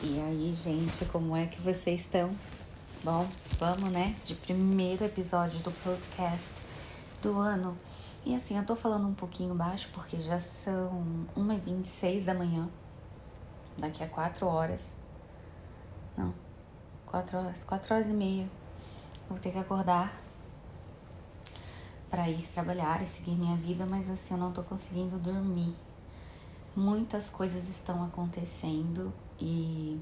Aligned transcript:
E 0.00 0.20
aí, 0.20 0.54
gente, 0.54 1.04
como 1.06 1.36
é 1.36 1.46
que 1.48 1.60
vocês 1.60 2.02
estão? 2.02 2.30
Bom, 3.02 3.26
vamos, 3.58 3.90
né? 3.90 4.14
De 4.24 4.32
primeiro 4.32 5.04
episódio 5.04 5.58
do 5.58 5.72
podcast 5.72 6.52
do 7.20 7.36
ano. 7.36 7.76
E 8.24 8.32
assim, 8.32 8.56
eu 8.56 8.64
tô 8.64 8.76
falando 8.76 9.08
um 9.08 9.12
pouquinho 9.12 9.56
baixo 9.56 9.90
porque 9.92 10.20
já 10.20 10.38
são 10.38 11.26
1h26 11.36 12.26
da 12.26 12.32
manhã. 12.32 12.68
Daqui 13.76 14.04
a 14.04 14.08
4 14.08 14.46
horas. 14.46 14.94
Não, 16.16 16.32
4 17.06 17.36
horas, 17.36 17.64
4 17.64 17.94
horas 17.94 18.06
e 18.06 18.12
meia. 18.12 18.48
Vou 19.28 19.36
ter 19.36 19.50
que 19.50 19.58
acordar 19.58 20.16
para 22.08 22.30
ir 22.30 22.46
trabalhar 22.54 23.02
e 23.02 23.06
seguir 23.06 23.32
minha 23.32 23.56
vida, 23.56 23.84
mas 23.84 24.08
assim, 24.08 24.34
eu 24.34 24.38
não 24.38 24.52
tô 24.52 24.62
conseguindo 24.62 25.18
dormir. 25.18 25.74
Muitas 26.76 27.28
coisas 27.28 27.68
estão 27.68 28.04
acontecendo 28.04 29.12
e 29.40 30.00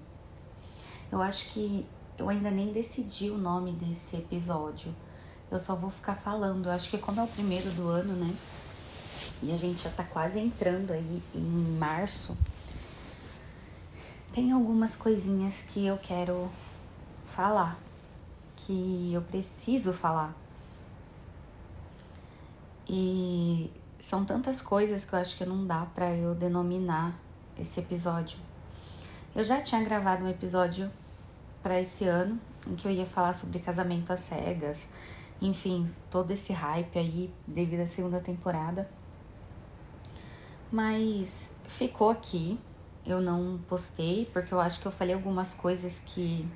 eu 1.11 1.23
acho 1.23 1.49
que 1.51 1.87
eu 2.19 2.29
ainda 2.29 2.51
nem 2.51 2.73
decidi 2.73 3.31
o 3.31 3.37
nome 3.37 3.73
desse 3.73 4.17
episódio. 4.17 4.95
Eu 5.51 5.61
só 5.61 5.75
vou 5.75 5.91
ficar 5.91 6.15
falando. 6.15 6.67
Eu 6.67 6.73
acho 6.73 6.91
que 6.91 6.99
como 6.99 7.21
é 7.21 7.25
o 7.25 7.29
primeiro 7.29 7.71
do 7.73 7.89
ano, 7.89 8.15
né? 8.15 8.35
E 9.43 9.53
a 9.53 9.57
gente 9.57 9.83
já 9.83 9.91
tá 9.91 10.03
quase 10.03 10.39
entrando 10.41 10.93
aí 10.93 11.23
em 11.35 11.77
março. 11.79 12.37
Tem 14.33 14.53
algumas 14.53 14.97
coisinhas 14.97 15.55
que 15.69 15.87
eu 15.87 15.99
quero 15.99 16.51
falar, 17.25 17.79
que 18.57 19.13
eu 19.13 19.23
preciso 19.23 19.93
falar. 19.93 20.35
E 22.89 23.71
são 24.01 24.25
tantas 24.25 24.63
coisas 24.63 25.05
que 25.05 25.13
eu 25.13 25.19
acho 25.19 25.37
que 25.37 25.45
não 25.45 25.67
dá 25.67 25.87
para 25.87 26.15
eu 26.15 26.35
denominar 26.35 27.19
esse 27.59 27.81
episódio. 27.81 28.46
Eu 29.37 29.45
já 29.45 29.61
tinha 29.61 29.85
gravado 29.85 30.25
um 30.25 30.31
episódio 30.31 30.91
para 31.63 31.79
esse 31.79 32.07
ano 32.07 32.41
em 32.67 32.75
que 32.75 32.89
eu 32.89 32.91
ia 32.91 33.05
falar 33.05 33.35
sobre 33.35 33.59
casamento 33.59 34.11
às 34.11 34.21
cegas, 34.21 34.89
enfim, 35.43 35.87
todo 36.11 36.31
esse 36.31 36.55
hype 36.55 36.99
aí 36.99 37.31
devido 37.47 37.81
à 37.81 37.87
segunda 37.87 38.19
temporada. 38.19 38.89
Mas 40.73 41.55
ficou 41.69 42.09
aqui. 42.09 42.59
Eu 43.05 43.21
não 43.21 43.61
postei 43.69 44.25
porque 44.33 44.55
eu 44.55 44.61
acho 44.61 44.81
que 44.81 44.87
eu 44.87 44.91
falei 44.91 45.15
algumas 45.15 45.53
coisas 45.53 45.99
que 45.99 46.49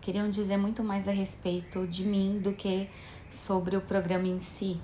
queriam 0.00 0.30
dizer 0.30 0.56
muito 0.56 0.84
mais 0.84 1.08
a 1.08 1.12
respeito 1.12 1.84
de 1.88 2.04
mim 2.04 2.38
do 2.38 2.52
que 2.52 2.88
sobre 3.28 3.76
o 3.76 3.80
programa 3.80 4.28
em 4.28 4.40
si, 4.40 4.80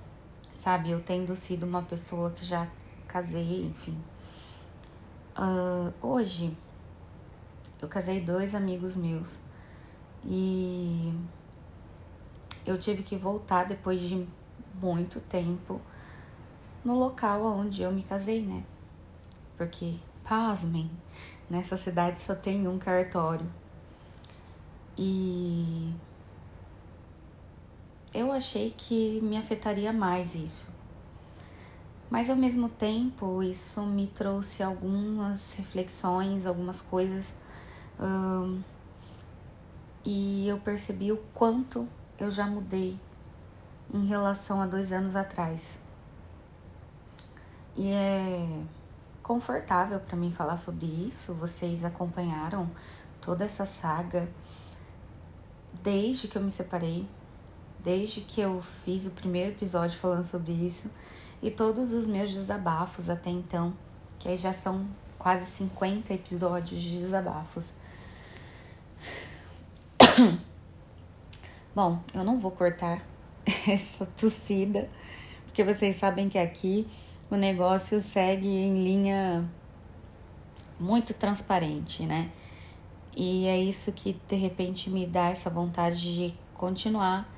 sabe? 0.52 0.90
Eu 0.90 1.00
tendo 1.00 1.36
sido 1.36 1.64
uma 1.64 1.82
pessoa 1.82 2.32
que 2.32 2.44
já 2.44 2.66
casei, 3.06 3.66
enfim, 3.66 3.96
Uh, 5.36 5.92
hoje 6.00 6.56
eu 7.82 7.88
casei 7.88 8.20
dois 8.20 8.54
amigos 8.54 8.94
meus 8.94 9.40
e 10.24 11.12
eu 12.64 12.78
tive 12.78 13.02
que 13.02 13.16
voltar 13.16 13.64
depois 13.64 14.00
de 14.00 14.26
muito 14.80 15.20
tempo 15.20 15.80
no 16.84 16.98
local 16.98 17.42
onde 17.44 17.82
eu 17.82 17.92
me 17.92 18.02
casei, 18.02 18.42
né? 18.42 18.62
Porque, 19.56 19.96
pasmem, 20.22 20.90
nessa 21.48 21.76
cidade 21.76 22.20
só 22.20 22.34
tem 22.34 22.66
um 22.66 22.78
cartório. 22.78 23.46
E 24.96 25.92
eu 28.12 28.30
achei 28.32 28.70
que 28.76 29.20
me 29.22 29.36
afetaria 29.36 29.92
mais 29.92 30.34
isso. 30.34 30.73
Mas 32.14 32.30
ao 32.30 32.36
mesmo 32.36 32.68
tempo, 32.68 33.42
isso 33.42 33.82
me 33.82 34.06
trouxe 34.06 34.62
algumas 34.62 35.54
reflexões, 35.54 36.46
algumas 36.46 36.80
coisas. 36.80 37.34
Hum, 37.98 38.62
e 40.04 40.46
eu 40.46 40.56
percebi 40.58 41.10
o 41.10 41.16
quanto 41.34 41.88
eu 42.16 42.30
já 42.30 42.46
mudei 42.46 43.00
em 43.92 44.06
relação 44.06 44.62
a 44.62 44.66
dois 44.66 44.92
anos 44.92 45.16
atrás. 45.16 45.80
E 47.74 47.90
é 47.90 48.62
confortável 49.20 49.98
para 49.98 50.16
mim 50.16 50.30
falar 50.30 50.56
sobre 50.56 50.86
isso. 50.86 51.34
Vocês 51.34 51.82
acompanharam 51.82 52.70
toda 53.20 53.44
essa 53.44 53.66
saga 53.66 54.28
desde 55.82 56.28
que 56.28 56.38
eu 56.38 56.42
me 56.42 56.52
separei, 56.52 57.08
desde 57.80 58.20
que 58.20 58.40
eu 58.40 58.62
fiz 58.84 59.04
o 59.04 59.10
primeiro 59.10 59.50
episódio 59.50 59.98
falando 59.98 60.22
sobre 60.22 60.52
isso 60.52 60.88
e 61.44 61.50
todos 61.50 61.92
os 61.92 62.06
meus 62.06 62.32
desabafos 62.32 63.10
até 63.10 63.28
então, 63.28 63.74
que 64.18 64.26
aí 64.26 64.38
já 64.38 64.54
são 64.54 64.86
quase 65.18 65.44
50 65.44 66.14
episódios 66.14 66.80
de 66.80 66.98
desabafos. 66.98 67.74
Bom, 71.76 72.00
eu 72.14 72.24
não 72.24 72.38
vou 72.38 72.50
cortar 72.50 73.04
essa 73.68 74.06
tossida, 74.16 74.88
porque 75.44 75.62
vocês 75.62 75.96
sabem 75.96 76.30
que 76.30 76.38
aqui 76.38 76.88
o 77.30 77.36
negócio 77.36 78.00
segue 78.00 78.48
em 78.48 78.82
linha 78.82 79.46
muito 80.80 81.12
transparente, 81.12 82.04
né? 82.04 82.30
E 83.14 83.46
é 83.46 83.58
isso 83.58 83.92
que 83.92 84.18
de 84.26 84.36
repente 84.36 84.88
me 84.88 85.06
dá 85.06 85.28
essa 85.28 85.50
vontade 85.50 86.00
de 86.00 86.34
continuar 86.54 87.30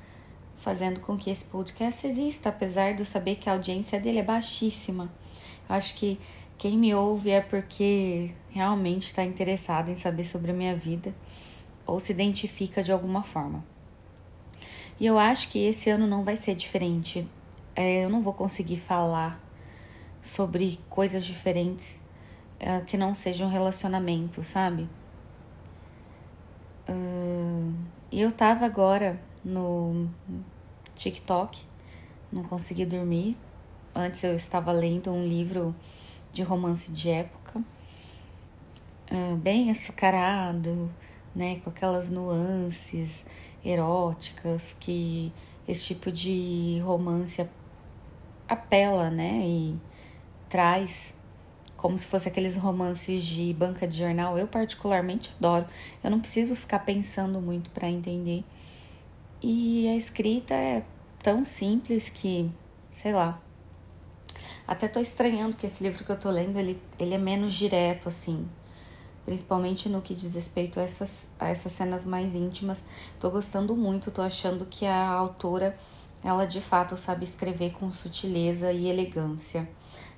fazendo 0.57 0.99
com 0.99 1.17
que 1.17 1.29
esse 1.29 1.45
podcast 1.45 2.05
exista, 2.05 2.49
apesar 2.49 2.93
de 2.93 3.01
eu 3.01 3.05
saber 3.05 3.35
que 3.35 3.49
a 3.49 3.53
audiência 3.53 3.99
dele 3.99 4.19
é 4.19 4.23
baixíssima. 4.23 5.09
Eu 5.69 5.75
acho 5.75 5.95
que 5.95 6.19
quem 6.57 6.77
me 6.77 6.93
ouve 6.93 7.29
é 7.29 7.41
porque 7.41 8.31
realmente 8.49 9.07
está 9.07 9.23
interessado 9.23 9.89
em 9.89 9.95
saber 9.95 10.25
sobre 10.25 10.51
a 10.51 10.53
minha 10.53 10.75
vida 10.75 11.13
ou 11.85 11.99
se 11.99 12.11
identifica 12.11 12.81
de 12.81 12.91
alguma 12.91 13.23
forma. 13.23 13.63
E 14.99 15.05
eu 15.05 15.19
acho 15.19 15.49
que 15.49 15.59
esse 15.59 15.89
ano 15.89 16.07
não 16.07 16.23
vai 16.23 16.35
ser 16.35 16.55
diferente. 16.55 17.27
É, 17.75 18.03
eu 18.03 18.09
não 18.09 18.21
vou 18.21 18.33
conseguir 18.33 18.77
falar 18.77 19.39
sobre 20.21 20.79
coisas 20.89 21.23
diferentes 21.23 22.01
é, 22.59 22.81
que 22.81 22.97
não 22.97 23.13
sejam 23.13 23.47
relacionamento, 23.47 24.43
sabe? 24.43 24.89
Uh, 26.89 27.73
eu 28.11 28.31
tava 28.31 28.65
agora 28.65 29.19
no 29.47 30.09
TikTok, 30.95 31.63
não 32.31 32.43
consegui 32.43 32.85
dormir. 32.85 33.37
Antes 33.95 34.23
eu 34.23 34.35
estava 34.35 34.71
lendo 34.71 35.11
um 35.11 35.25
livro 35.25 35.73
de 36.31 36.43
romance 36.43 36.91
de 36.91 37.09
época, 37.09 37.63
ah, 39.09 39.35
bem 39.37 39.71
açucarado, 39.71 40.91
né, 41.33 41.59
com 41.59 41.69
aquelas 41.69 42.11
nuances 42.11 43.25
eróticas 43.63 44.75
que 44.79 45.31
esse 45.67 45.83
tipo 45.85 46.11
de 46.11 46.79
romance 46.83 47.47
apela, 48.47 49.09
né, 49.09 49.41
e 49.43 49.79
traz 50.49 51.17
como 51.75 51.97
se 51.97 52.07
fosse 52.07 52.27
aqueles 52.27 52.55
romances 52.55 53.23
de 53.23 53.53
banca 53.53 53.87
de 53.87 53.97
jornal. 53.97 54.37
Eu 54.37 54.47
particularmente 54.47 55.31
adoro. 55.37 55.67
Eu 56.03 56.09
não 56.09 56.19
preciso 56.19 56.55
ficar 56.55 56.79
pensando 56.79 57.39
muito 57.39 57.69
para 57.69 57.87
entender. 57.87 58.43
E 59.41 59.87
a 59.87 59.95
escrita 59.95 60.55
é 60.55 60.83
tão 61.21 61.45
simples 61.45 62.09
que, 62.09 62.49
sei 62.91 63.13
lá. 63.13 63.39
Até 64.67 64.87
tô 64.87 64.99
estranhando 64.99 65.55
que 65.55 65.67
esse 65.67 65.83
livro 65.83 66.03
que 66.03 66.11
eu 66.11 66.19
tô 66.19 66.31
lendo, 66.31 66.57
ele, 66.57 66.81
ele 66.97 67.13
é 67.13 67.17
menos 67.19 67.53
direto, 67.53 68.09
assim. 68.09 68.49
Principalmente 69.25 69.87
no 69.89 70.01
que 70.01 70.15
diz 70.15 70.33
respeito 70.33 70.79
a 70.79 70.83
essas, 70.83 71.29
a 71.39 71.49
essas 71.49 71.71
cenas 71.71 72.03
mais 72.03 72.33
íntimas. 72.33 72.83
Tô 73.19 73.29
gostando 73.29 73.75
muito, 73.75 74.09
tô 74.09 74.23
achando 74.23 74.65
que 74.65 74.87
a 74.87 75.07
autora, 75.07 75.77
ela 76.23 76.45
de 76.45 76.59
fato 76.59 76.97
sabe 76.97 77.23
escrever 77.23 77.73
com 77.73 77.91
sutileza 77.91 78.71
e 78.71 78.87
elegância. 78.87 79.69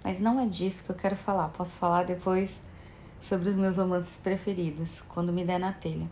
Mas 0.02 0.20
não 0.22 0.40
é 0.40 0.46
disso 0.46 0.84
que 0.86 0.92
eu 0.92 0.96
quero 0.96 1.18
falar. 1.18 1.50
Posso 1.50 1.76
falar 1.76 2.04
depois 2.04 2.58
sobre 3.20 3.50
os 3.50 3.58
meus 3.58 3.76
romances 3.76 4.16
preferidos, 4.16 5.02
quando 5.10 5.34
me 5.34 5.44
der 5.44 5.60
na 5.60 5.74
telha. 5.74 6.08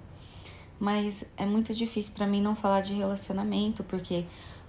Mas 0.80 1.26
é 1.36 1.46
muito 1.46 1.74
difícil 1.74 2.14
para 2.14 2.28
mim 2.28 2.42
não 2.42 2.56
falar 2.56 2.82
de 2.82 2.94
relacionamento, 2.94 3.84
porque 3.84 4.26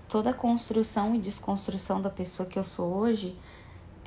toda 0.08 0.30
a 0.30 0.34
construção 0.34 1.14
e 1.14 1.18
desconstrução 1.18 2.00
da 2.00 2.08
pessoa 2.08 2.48
que 2.48 2.58
eu 2.58 2.64
sou 2.64 2.94
hoje, 2.94 3.36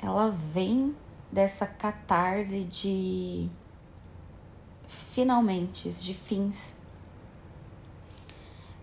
ela 0.01 0.29
vem 0.29 0.95
dessa 1.31 1.67
catarse 1.67 2.63
de 2.63 3.49
finalmente, 5.13 5.89
de 5.89 6.13
fins. 6.13 6.79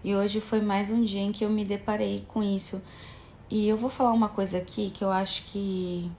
E 0.05 0.15
hoje 0.15 0.41
foi 0.41 0.61
mais 0.61 0.91
um 0.91 1.03
dia 1.03 1.21
em 1.21 1.33
que 1.33 1.45
eu 1.45 1.51
me 1.51 1.65
deparei 1.65 2.25
com 2.29 2.43
isso. 2.43 2.83
E 3.51 3.67
eu 3.67 3.77
vou 3.77 3.91
falar 3.91 4.13
uma 4.13 4.29
coisa 4.29 4.59
aqui 4.59 4.91
que 4.91 5.03
eu 5.03 5.11
acho 5.11 5.45
que 5.47 6.11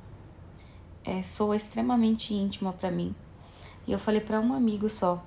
é, 1.06 1.24
soa 1.24 1.56
extremamente 1.56 2.34
íntima 2.34 2.74
para 2.74 2.92
mim. 2.92 3.16
E 3.88 3.92
eu 3.92 4.00
falei 4.00 4.20
para 4.20 4.40
um 4.40 4.54
amigo 4.54 4.90
só. 4.90 5.24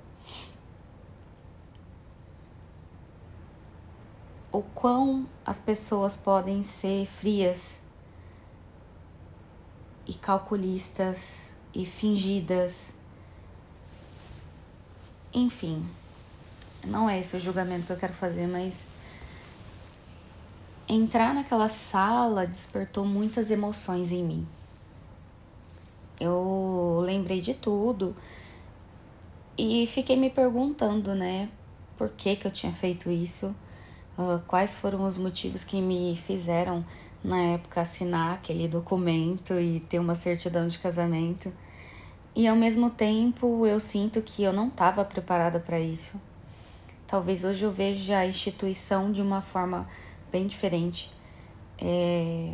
O 4.53 4.61
quão 4.61 5.27
as 5.45 5.59
pessoas 5.59 6.15
podem 6.15 6.63
ser 6.63 7.07
frias 7.07 7.83
e 10.07 10.13
calculistas 10.13 11.53
e 11.73 11.85
fingidas 11.85 12.93
Enfim, 15.33 15.83
não 16.85 17.09
é 17.09 17.19
esse 17.19 17.35
o 17.35 17.39
julgamento 17.39 17.87
que 17.87 17.91
eu 17.91 17.97
quero 17.97 18.13
fazer, 18.13 18.45
mas 18.45 18.85
entrar 20.87 21.33
naquela 21.33 21.69
sala 21.69 22.45
despertou 22.45 23.03
muitas 23.03 23.49
emoções 23.49 24.11
em 24.11 24.23
mim. 24.23 24.47
Eu 26.19 27.01
lembrei 27.03 27.41
de 27.41 27.55
tudo 27.55 28.15
e 29.57 29.87
fiquei 29.87 30.15
me 30.15 30.29
perguntando, 30.29 31.15
né, 31.15 31.49
por 31.97 32.09
que 32.09 32.35
que 32.35 32.45
eu 32.45 32.51
tinha 32.51 32.71
feito 32.71 33.09
isso, 33.09 33.55
uh, 34.17 34.39
quais 34.47 34.75
foram 34.75 35.05
os 35.05 35.17
motivos 35.17 35.63
que 35.63 35.81
me 35.81 36.15
fizeram 36.25 36.85
na 37.23 37.41
época 37.41 37.81
assinar 37.81 38.33
aquele 38.33 38.67
documento 38.67 39.59
e 39.59 39.79
ter 39.79 39.99
uma 39.99 40.15
certidão 40.15 40.67
de 40.67 40.77
casamento. 40.79 41.51
E 42.35 42.47
ao 42.47 42.55
mesmo 42.55 42.89
tempo 42.89 43.65
eu 43.65 43.79
sinto 43.79 44.21
que 44.21 44.43
eu 44.43 44.51
não 44.51 44.67
estava 44.67 45.05
preparada 45.05 45.59
para 45.59 45.79
isso. 45.79 46.19
Talvez 47.07 47.43
hoje 47.43 47.63
eu 47.63 47.71
veja 47.71 48.17
a 48.17 48.27
instituição 48.27 49.11
de 49.11 49.21
uma 49.21 49.41
forma 49.41 49.87
bem 50.31 50.47
diferente. 50.47 51.11
É... 51.77 52.53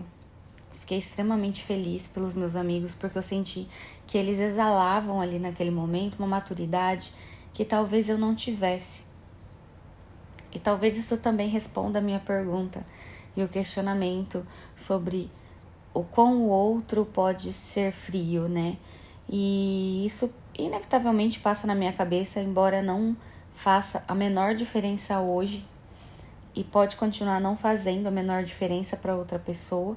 Fiquei 0.81 0.97
extremamente 0.97 1.63
feliz 1.63 2.07
pelos 2.07 2.33
meus 2.33 2.55
amigos 2.55 2.93
porque 2.93 3.17
eu 3.17 3.21
senti 3.21 3.67
que 4.05 4.17
eles 4.17 4.39
exalavam 4.39 5.21
ali 5.21 5.39
naquele 5.39 5.71
momento 5.71 6.17
uma 6.17 6.27
maturidade 6.27 7.13
que 7.53 7.63
talvez 7.63 8.09
eu 8.09 8.17
não 8.17 8.35
tivesse. 8.35 9.08
E 10.51 10.59
talvez 10.59 10.97
isso 10.97 11.17
também 11.17 11.47
responda 11.47 11.99
a 11.99 12.01
minha 12.01 12.19
pergunta 12.19 12.85
e 13.35 13.43
o 13.43 13.47
questionamento 13.47 14.45
sobre 14.75 15.29
o 15.93 16.03
quão 16.03 16.43
o 16.43 16.49
outro 16.49 17.05
pode 17.05 17.53
ser 17.53 17.91
frio, 17.91 18.47
né? 18.47 18.77
E 19.29 20.05
isso 20.05 20.33
inevitavelmente 20.57 21.39
passa 21.39 21.67
na 21.67 21.75
minha 21.75 21.93
cabeça, 21.93 22.41
embora 22.41 22.81
não 22.81 23.15
faça 23.53 24.03
a 24.07 24.15
menor 24.15 24.55
diferença 24.55 25.19
hoje 25.19 25.65
e 26.55 26.63
pode 26.63 26.95
continuar 26.95 27.39
não 27.39 27.55
fazendo 27.55 28.07
a 28.07 28.11
menor 28.11 28.43
diferença 28.43 28.97
para 28.97 29.15
outra 29.15 29.37
pessoa. 29.37 29.95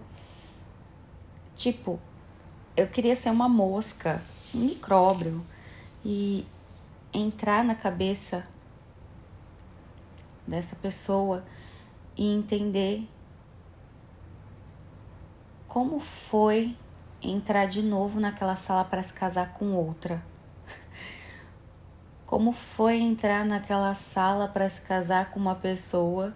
Tipo, 1.56 1.98
eu 2.76 2.87
queria 2.87 3.16
ser 3.16 3.31
uma 3.31 3.48
mosca, 3.48 4.22
um 4.55 4.60
micróbio 4.60 5.44
e 6.05 6.46
entrar 7.12 7.64
na 7.64 7.75
cabeça 7.75 8.46
dessa 10.47 10.77
pessoa 10.77 11.44
e 12.17 12.27
entender 12.27 13.09
como 15.69 16.00
foi 16.00 16.77
entrar 17.23 17.67
de 17.67 17.83
novo 17.83 18.21
naquela 18.21 18.56
sala 18.56 18.85
para 18.85 19.03
se 19.03 19.12
casar 19.12 19.53
com 19.55 19.73
outra. 19.73 20.23
Como 22.27 22.53
foi 22.53 22.99
entrar 22.99 23.44
naquela 23.44 23.94
sala 23.94 24.49
para 24.49 24.69
se 24.69 24.81
casar 24.81 25.31
com 25.31 25.39
uma 25.39 25.55
pessoa 25.55 26.35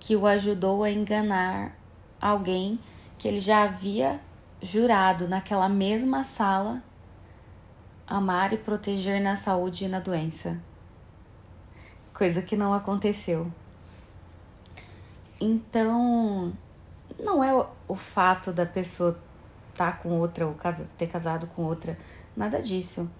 que 0.00 0.16
o 0.16 0.26
ajudou 0.26 0.82
a 0.82 0.90
enganar 0.90 1.76
alguém 2.20 2.78
que 3.18 3.28
ele 3.28 3.38
já 3.38 3.64
havia 3.64 4.20
jurado 4.60 5.28
naquela 5.28 5.68
mesma 5.68 6.24
sala 6.24 6.82
amar 8.06 8.52
e 8.52 8.56
proteger 8.56 9.20
na 9.20 9.36
saúde 9.36 9.84
e 9.84 9.88
na 9.88 10.00
doença. 10.00 10.60
Coisa 12.14 12.42
que 12.42 12.56
não 12.56 12.74
aconteceu. 12.74 13.50
Então, 15.40 16.52
não 17.18 17.42
é 17.42 17.52
o 17.88 17.96
fato 17.96 18.52
da 18.52 18.64
pessoa 18.64 19.18
estar 19.70 19.92
tá 19.92 19.98
com 19.98 20.18
outra 20.18 20.46
ou 20.46 20.54
ter 20.96 21.08
casado 21.08 21.46
com 21.48 21.62
outra, 21.62 21.98
nada 22.36 22.62
disso. 22.62 23.10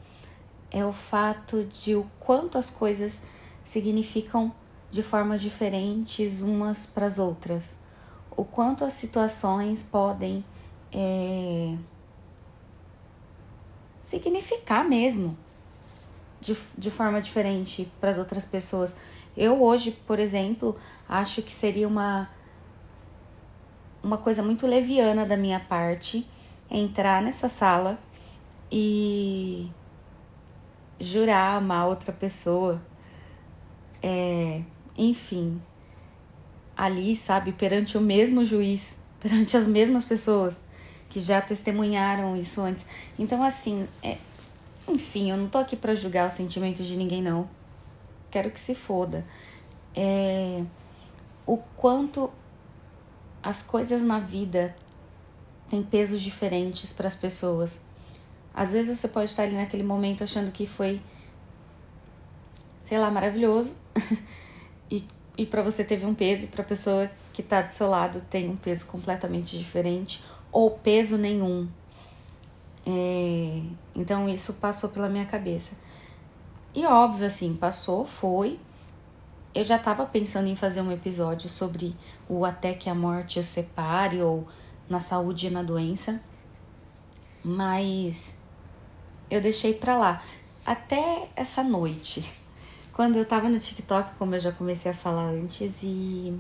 É 0.71 0.85
o 0.85 0.93
fato 0.93 1.65
de 1.65 1.95
o 1.95 2.07
quanto 2.21 2.57
as 2.57 2.71
coisas 2.71 3.25
significam 3.65 4.53
de 4.91 5.03
formas 5.03 5.41
diferentes 5.41 6.41
umas 6.41 6.87
para 6.87 7.07
as 7.07 7.19
outras. 7.19 7.77
O 8.37 8.45
quanto 8.45 8.85
as 8.85 8.93
situações 8.93 9.83
podem 9.83 10.45
é, 10.93 11.77
significar 14.01 14.85
mesmo 14.85 15.37
de, 16.43 16.57
de 16.77 16.91
forma 16.91 17.21
diferente 17.21 17.91
para 18.01 18.11
as 18.11 18.19
outras 18.19 18.45
pessoas. 18.45 18.97
Eu 19.37 19.63
hoje, 19.63 19.93
por 20.07 20.19
exemplo, 20.19 20.77
acho 21.09 21.41
que 21.41 21.53
seria 21.53 21.87
uma 21.87 22.29
uma 24.03 24.19
coisa 24.19 24.43
muito 24.43 24.67
leviana 24.67 25.25
da 25.25 25.37
minha 25.37 25.61
parte 25.61 26.27
entrar 26.69 27.23
nessa 27.23 27.49
sala 27.49 27.97
e 28.71 29.71
jurar 30.99 31.57
amar 31.57 31.87
outra 31.87 32.13
pessoa. 32.13 32.83
É, 34.03 34.63
enfim, 34.99 35.63
ali, 36.77 37.15
sabe, 37.15 37.53
perante 37.53 37.97
o 37.97 38.01
mesmo 38.01 38.45
juiz, 38.45 38.99
perante 39.23 39.57
as 39.57 39.69
mesmas 39.69 40.05
pessoas 40.05 40.61
que 41.09 41.21
já 41.21 41.41
testemunharam 41.41 42.37
isso 42.37 42.61
antes. 42.61 42.85
Então, 43.17 43.45
assim, 43.45 43.87
é, 44.03 44.17
enfim, 44.93 45.31
eu 45.31 45.37
não 45.37 45.49
tô 45.49 45.59
aqui 45.59 45.77
para 45.77 45.95
julgar 45.95 46.29
os 46.29 46.35
sentimentos 46.35 46.87
de 46.87 46.97
ninguém, 46.97 47.23
não. 47.23 47.49
Quero 48.31 48.51
que 48.51 48.61
se 48.61 48.75
foda. 48.75 49.25
É, 49.95 50.63
o 51.47 51.57
quanto 51.77 52.31
as 53.43 53.63
coisas 53.63 54.03
na 54.03 54.19
vida 54.19 54.75
têm 55.69 55.83
pesos 55.83 56.21
diferentes 56.21 56.93
para 56.93 57.09
as 57.09 57.15
pessoas. 57.15 57.81
Às 58.55 58.73
vezes 58.73 58.99
você 58.99 59.09
pode 59.09 59.31
estar 59.31 59.45
ali 59.45 59.57
naquele 59.57 59.83
momento 59.83 60.23
achando 60.23 60.53
que 60.53 60.67
foi, 60.67 61.01
sei 62.83 62.99
lá, 62.99 63.11
maravilhoso. 63.11 63.75
e 64.91 65.05
e 65.37 65.47
para 65.47 65.63
você 65.63 65.83
teve 65.83 66.05
um 66.05 66.15
peso 66.15 66.45
e 66.45 66.49
para 66.49 66.63
a 66.63 66.65
pessoa 66.65 67.11
que 67.33 67.41
está 67.41 67.63
do 67.63 67.71
seu 67.71 67.89
lado 67.89 68.23
tem 68.29 68.51
um 68.51 68.57
peso 68.57 68.85
completamente 68.87 69.59
diferente 69.59 70.23
ou 70.51 70.71
peso 70.71 71.17
nenhum. 71.17 71.69
É, 72.87 73.63
então 73.95 74.29
isso 74.29 74.55
passou 74.55 74.91
pela 74.91 75.09
minha 75.09 75.27
cabeça. 75.27 75.77
E 76.75 76.87
óbvio, 76.87 77.27
assim, 77.27 77.55
passou, 77.55 78.07
foi, 78.07 78.59
eu 79.55 79.63
já 79.63 79.77
estava 79.77 80.07
pensando 80.07 80.49
em 80.49 80.57
fazer 80.57 80.81
um 80.81 80.91
episódio 80.91 81.49
sobre 81.49 81.95
o 82.29 82.45
até 82.45 82.73
que 82.73 82.89
a 82.89 82.95
morte 82.95 83.39
os 83.39 83.47
separe 83.47 84.23
ou 84.23 84.49
na 84.89 84.99
saúde 84.99 85.47
e 85.47 85.51
na 85.51 85.63
doença, 85.63 86.21
mas 87.45 88.41
eu 89.31 89.41
deixei 89.41 89.75
para 89.75 89.97
lá 89.97 90.23
até 90.65 91.29
essa 91.37 91.63
noite. 91.63 92.25
Quando 92.93 93.17
eu 93.17 93.25
tava 93.25 93.49
no 93.49 93.59
TikTok, 93.59 94.15
como 94.17 94.35
eu 94.35 94.41
já 94.41 94.53
comecei 94.53 94.91
a 94.91 94.95
falar 94.95 95.25
antes, 95.25 95.83
e 95.83 96.39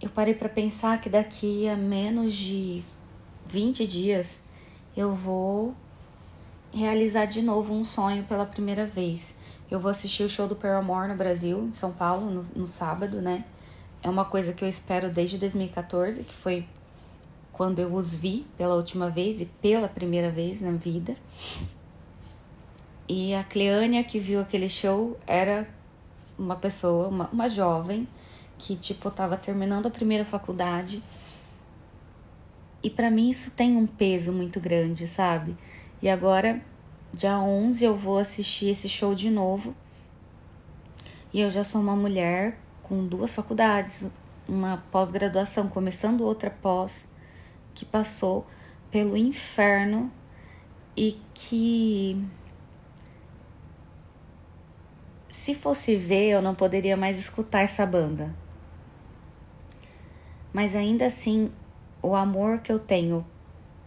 eu 0.00 0.10
parei 0.10 0.34
para 0.34 0.48
pensar 0.48 1.00
que 1.00 1.08
daqui 1.08 1.68
a 1.68 1.76
menos 1.76 2.34
de 2.34 2.82
20 3.46 3.86
dias 3.86 4.42
eu 4.96 5.14
vou 5.14 5.74
realizar 6.72 7.24
de 7.24 7.42
novo 7.42 7.74
um 7.74 7.84
sonho 7.84 8.24
pela 8.24 8.46
primeira 8.46 8.86
vez. 8.86 9.36
Eu 9.70 9.80
vou 9.80 9.90
assistir 9.90 10.22
o 10.22 10.28
show 10.28 10.46
do 10.46 10.54
Paramore 10.54 11.08
no 11.08 11.16
Brasil, 11.16 11.64
em 11.64 11.72
São 11.72 11.92
Paulo, 11.92 12.30
no, 12.30 12.42
no 12.54 12.66
sábado, 12.66 13.20
né? 13.20 13.44
É 14.02 14.08
uma 14.08 14.24
coisa 14.24 14.52
que 14.52 14.64
eu 14.64 14.68
espero 14.68 15.10
desde 15.10 15.38
2014, 15.38 16.22
que 16.24 16.34
foi 16.34 16.66
quando 17.52 17.78
eu 17.78 17.94
os 17.94 18.12
vi 18.12 18.46
pela 18.58 18.74
última 18.74 19.08
vez 19.08 19.40
e 19.40 19.46
pela 19.46 19.88
primeira 19.88 20.30
vez 20.30 20.60
na 20.60 20.72
vida. 20.72 21.14
E 23.08 23.34
a 23.34 23.44
Cleânia 23.44 24.02
que 24.04 24.18
viu 24.18 24.40
aquele 24.40 24.68
show 24.68 25.18
era 25.26 25.68
uma 26.38 26.56
pessoa, 26.56 27.08
uma, 27.08 27.28
uma 27.30 27.48
jovem, 27.48 28.06
que 28.58 28.76
tipo 28.76 29.10
tava 29.10 29.36
terminando 29.36 29.86
a 29.86 29.90
primeira 29.90 30.24
faculdade. 30.24 31.02
E 32.84 32.90
para 32.90 33.10
mim 33.10 33.30
isso 33.30 33.50
tem 33.50 33.76
um 33.76 33.86
peso 33.86 34.32
muito 34.32 34.60
grande, 34.60 35.08
sabe? 35.08 35.56
E 36.00 36.08
agora 36.08 36.62
Dia 37.14 37.38
11 37.38 37.84
eu 37.84 37.94
vou 37.94 38.18
assistir 38.18 38.70
esse 38.70 38.88
show 38.88 39.14
de 39.14 39.30
novo. 39.30 39.72
E 41.32 41.40
eu 41.40 41.48
já 41.48 41.62
sou 41.62 41.80
uma 41.80 41.94
mulher 41.94 42.58
com 42.82 43.06
duas 43.06 43.32
faculdades, 43.32 44.04
uma 44.48 44.82
pós-graduação, 44.90 45.68
começando 45.68 46.22
outra 46.22 46.50
pós, 46.50 47.06
que 47.72 47.84
passou 47.84 48.44
pelo 48.90 49.16
inferno 49.16 50.10
e 50.96 51.16
que 51.32 52.20
se 55.30 55.54
fosse 55.54 55.94
ver, 55.94 56.30
eu 56.30 56.42
não 56.42 56.54
poderia 56.54 56.96
mais 56.96 57.16
escutar 57.16 57.60
essa 57.60 57.86
banda. 57.86 58.34
Mas 60.52 60.74
ainda 60.74 61.06
assim, 61.06 61.52
o 62.04 62.14
amor 62.14 62.58
que 62.58 62.70
eu 62.70 62.78
tenho 62.78 63.26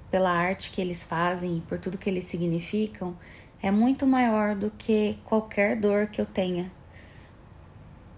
pela 0.10 0.32
arte 0.32 0.72
que 0.72 0.82
eles 0.82 1.04
fazem 1.04 1.62
por 1.68 1.80
tudo 1.80 1.98
que 1.98 2.10
eles 2.10 2.24
significam, 2.24 3.16
é 3.62 3.70
muito 3.70 4.08
maior 4.08 4.56
do 4.56 4.72
que 4.72 5.20
qualquer 5.24 5.80
dor 5.80 6.08
que 6.08 6.20
eu 6.20 6.26
tenha. 6.26 6.72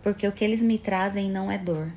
Porque 0.02 0.26
o 0.26 0.32
que 0.32 0.44
eles 0.44 0.62
me 0.62 0.78
trazem 0.80 1.30
não 1.30 1.52
é 1.52 1.58
dor. 1.58 1.92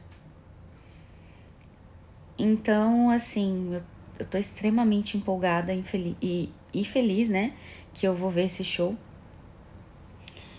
Então, 2.37 3.09
assim, 3.09 3.75
eu, 3.75 3.83
eu 4.19 4.27
tô 4.27 4.37
extremamente 4.37 5.17
empolgada 5.17 5.73
e, 5.73 6.53
e 6.75 6.85
feliz, 6.85 7.29
né? 7.29 7.53
Que 7.95 8.07
eu 8.07 8.15
vou 8.15 8.31
ver 8.31 8.47
esse 8.47 8.65
show. 8.65 8.97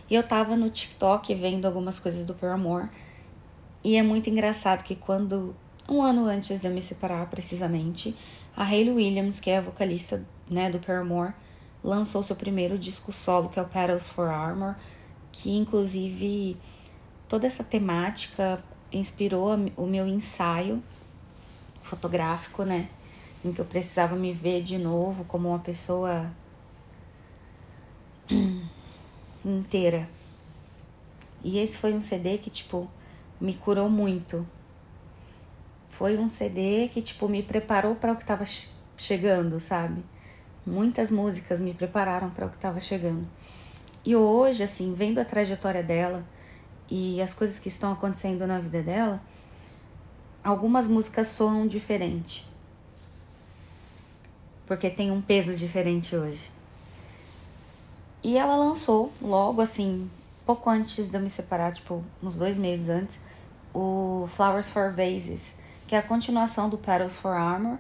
E 0.10 0.16
eu 0.16 0.24
tava 0.24 0.56
no 0.56 0.70
TikTok 0.70 1.36
vendo 1.36 1.66
algumas 1.66 2.00
coisas 2.00 2.26
do 2.26 2.34
Paramore. 2.34 2.88
E 3.84 3.98
é 3.98 4.04
muito 4.04 4.30
engraçado 4.30 4.84
que 4.84 4.96
quando, 4.96 5.54
um 5.94 6.02
ano 6.02 6.26
antes 6.26 6.60
de 6.60 6.68
eu 6.68 6.72
me 6.72 6.82
separar 6.82 7.28
precisamente, 7.28 8.16
a 8.56 8.64
Hayley 8.64 8.92
Williams, 8.92 9.40
que 9.40 9.50
é 9.50 9.58
a 9.58 9.62
vocalista 9.62 10.26
né, 10.50 10.70
do 10.70 10.80
Paramore, 10.80 11.34
lançou 11.84 12.24
seu 12.24 12.36
primeiro 12.36 12.78
disco 12.78 13.12
solo, 13.12 13.50
que 13.50 13.60
é 13.60 13.62
o 13.62 13.68
Petals 13.68 14.08
for 14.08 14.28
Armor, 14.28 14.76
que 15.32 15.52
inclusive 15.52 16.58
toda 17.28 17.46
essa 17.46 17.64
temática 17.64 18.64
inspirou 18.92 19.56
o 19.76 19.86
meu 19.86 20.08
ensaio 20.08 20.82
fotográfico, 21.82 22.64
né? 22.64 22.88
Em 23.44 23.52
que 23.52 23.60
eu 23.60 23.66
precisava 23.66 24.16
me 24.16 24.32
ver 24.32 24.62
de 24.64 24.78
novo 24.78 25.26
como 25.26 25.50
uma 25.50 25.60
pessoa 25.60 26.32
inteira. 29.44 30.08
E 31.44 31.58
esse 31.58 31.78
foi 31.78 31.94
um 31.94 32.02
CD 32.02 32.38
que, 32.38 32.50
tipo, 32.50 32.90
me 33.42 33.54
curou 33.54 33.90
muito. 33.90 34.48
Foi 35.98 36.18
um 36.18 36.28
CD 36.28 36.90
que, 36.92 37.02
tipo, 37.02 37.28
me 37.28 37.44
preparou 37.44 37.96
para 37.96 38.14
o 38.14 38.16
que 38.16 38.26
tava 38.26 38.46
chegando, 38.98 39.60
sabe? 39.60 40.04
Muitas 40.66 41.12
músicas 41.12 41.60
me 41.60 41.74
prepararam 41.74 42.30
para 42.30 42.46
o 42.46 42.50
que 42.50 42.56
estava 42.56 42.80
chegando. 42.80 43.28
E 44.06 44.16
hoje, 44.16 44.64
assim, 44.64 44.94
vendo 44.94 45.20
a 45.20 45.26
trajetória 45.26 45.84
dela 45.84 46.24
e 46.90 47.22
as 47.22 47.34
coisas 47.34 47.60
que 47.60 47.70
estão 47.70 47.92
acontecendo 47.92 48.46
na 48.48 48.60
vida 48.60 48.82
dela, 48.82 49.22
algumas 50.44 50.88
músicas 50.88 51.28
soam 51.30 51.68
diferente. 51.68 52.46
Porque 54.66 54.90
tem 54.90 55.12
um 55.12 55.22
peso 55.22 55.56
diferente 55.56 56.16
hoje. 56.16 56.52
E 58.24 58.38
ela 58.38 58.56
lançou 58.56 59.12
logo 59.22 59.62
assim, 59.62 60.10
pouco 60.46 60.70
antes 60.70 61.10
de 61.10 61.18
eu 61.18 61.22
me 61.22 61.30
separar, 61.30 61.74
tipo, 61.74 62.04
uns 62.22 62.36
dois 62.36 62.58
meses 62.58 62.90
antes, 62.90 63.20
o 63.74 64.28
Flowers 64.30 64.70
for 64.70 64.92
Vases, 64.92 65.58
que 65.94 65.98
é 65.98 66.00
a 66.00 66.02
continuação 66.02 66.72
do 66.72 66.76
Petals 66.76 67.18
for 67.18 67.36
Armor 67.36 67.78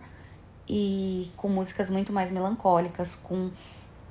e 0.69 1.31
com 1.35 1.49
músicas 1.49 1.89
muito 1.89 2.13
mais 2.13 2.29
melancólicas, 2.29 3.15
com 3.15 3.49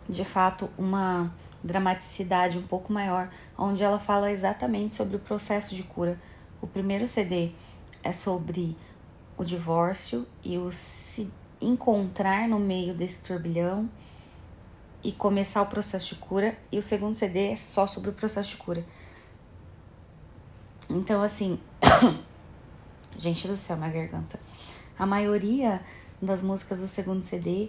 de 0.09 0.25
fato 0.25 0.69
uma 0.77 1.33
dramaticidade 1.63 2.59
um 2.59 2.67
pouco 2.67 2.93
maior, 2.93 3.31
onde 3.57 3.81
ela 3.81 4.01
fala 4.01 4.33
exatamente 4.33 4.97
sobre 4.97 5.15
o 5.15 5.21
processo 5.21 5.77
de 5.77 5.85
cura. 5.85 6.19
O 6.61 6.67
primeiro 6.67 7.07
CD 7.07 7.53
é 8.03 8.11
sobre 8.11 8.77
o 9.39 9.45
divórcio 9.45 10.27
e 10.43 10.59
o 10.59 10.73
se 10.73 11.33
encontrar 11.61 12.49
no 12.49 12.59
meio 12.59 12.95
desse 12.95 13.23
turbilhão 13.23 13.89
e 15.05 15.13
começar 15.13 15.63
o 15.63 15.67
processo 15.67 16.17
de 16.17 16.17
cura, 16.17 16.59
e 16.73 16.77
o 16.77 16.83
segundo 16.83 17.15
CD 17.15 17.53
é 17.53 17.57
só 17.57 17.87
sobre 17.87 18.11
o 18.11 18.13
processo 18.13 18.49
de 18.49 18.57
cura. 18.57 18.85
Então, 20.91 21.23
assim, 21.23 21.57
gente 23.17 23.47
do 23.47 23.57
céu, 23.57 23.77
minha 23.77 23.91
garganta. 23.91 24.39
A 24.99 25.07
maioria 25.07 25.81
das 26.21 26.43
músicas 26.43 26.81
do 26.81 26.87
segundo 26.87 27.23
CD, 27.23 27.69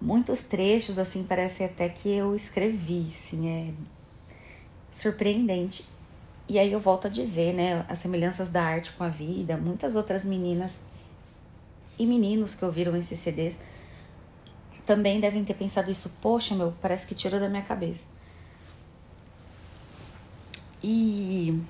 muitos 0.00 0.44
trechos, 0.44 0.98
assim, 0.98 1.24
parece 1.24 1.64
até 1.64 1.88
que 1.88 2.08
eu 2.10 2.34
escrevi, 2.34 3.12
assim, 3.14 3.48
é 3.48 3.72
surpreendente. 4.92 5.84
E 6.48 6.58
aí 6.58 6.72
eu 6.72 6.80
volto 6.80 7.06
a 7.06 7.10
dizer, 7.10 7.52
né, 7.52 7.84
as 7.88 7.98
semelhanças 7.98 8.48
da 8.48 8.62
arte 8.62 8.92
com 8.92 9.04
a 9.04 9.08
vida, 9.08 9.56
muitas 9.56 9.96
outras 9.96 10.24
meninas 10.24 10.78
e 11.98 12.06
meninos 12.06 12.54
que 12.54 12.64
ouviram 12.64 12.96
esses 12.96 13.18
CDs 13.18 13.58
também 14.86 15.18
devem 15.18 15.44
ter 15.44 15.54
pensado 15.54 15.90
isso. 15.90 16.10
Poxa, 16.22 16.54
meu, 16.54 16.72
parece 16.80 17.06
que 17.06 17.14
tirou 17.14 17.40
da 17.40 17.48
minha 17.48 17.62
cabeça. 17.62 18.04
E 20.82 21.60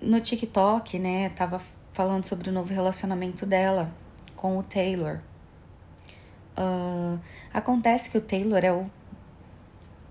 no 0.00 0.20
TikTok, 0.20 0.98
né, 0.98 1.30
tava 1.30 1.60
falando 1.92 2.24
sobre 2.24 2.50
o 2.50 2.52
novo 2.52 2.72
relacionamento 2.72 3.44
dela 3.44 3.92
com 4.36 4.58
o 4.58 4.62
Taylor. 4.62 5.18
Uh, 6.56 7.18
acontece 7.52 8.10
que 8.10 8.18
o 8.18 8.20
Taylor 8.20 8.64
é 8.64 8.72
o 8.72 8.90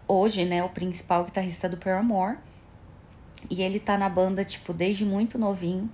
hoje, 0.08 0.46
né, 0.46 0.64
o 0.64 0.70
principal 0.70 1.26
guitarrista 1.26 1.68
do 1.68 1.78
Paramore. 1.78 2.38
E 3.50 3.62
ele 3.62 3.80
tá 3.80 3.98
na 3.98 4.10
banda, 4.10 4.44
tipo, 4.44 4.74
desde 4.74 5.06
muito 5.06 5.38
novinho. 5.38 5.90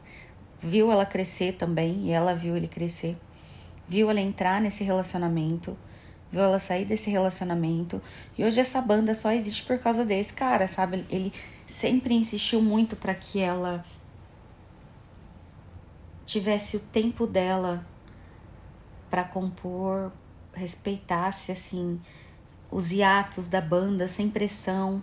Viu 0.59 0.91
ela 0.91 1.05
crescer 1.05 1.53
também, 1.53 2.05
e 2.05 2.11
ela 2.11 2.33
viu 2.33 2.55
ele 2.55 2.67
crescer 2.67 3.17
viu 3.87 4.09
ela 4.09 4.19
entrar 4.19 4.61
nesse 4.61 4.83
relacionamento, 4.83 5.77
viu 6.31 6.41
ela 6.41 6.59
sair 6.59 6.85
desse 6.85 7.09
relacionamento. 7.09 8.01
E 8.37 8.43
hoje 8.43 8.59
essa 8.59 8.81
banda 8.81 9.13
só 9.13 9.31
existe 9.31 9.63
por 9.63 9.77
causa 9.79 10.05
desse 10.05 10.33
cara, 10.33 10.67
sabe? 10.67 11.05
Ele 11.09 11.33
sempre 11.73 12.13
insistiu 12.13 12.61
muito 12.61 12.95
para 12.95 13.15
que 13.15 13.39
ela 13.39 13.83
tivesse 16.25 16.77
o 16.77 16.79
tempo 16.79 17.25
dela 17.25 17.85
para 19.09 19.23
compor, 19.23 20.11
respeitasse 20.53 21.51
assim 21.51 21.99
os 22.71 22.91
hiatos 22.91 23.47
da 23.47 23.59
banda 23.59 24.07
sem 24.07 24.29
pressão. 24.29 25.01